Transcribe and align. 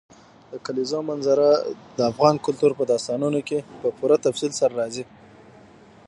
د 0.51 0.53
کلیزو 0.65 0.99
منظره 1.09 1.49
د 1.97 1.99
افغان 2.11 2.35
کلتور 2.45 2.71
په 2.79 2.83
داستانونو 2.91 3.39
کې 3.47 3.59
په 3.81 3.87
پوره 3.97 4.17
تفصیل 4.27 4.51
سره 4.59 4.73
راځي. 4.81 5.03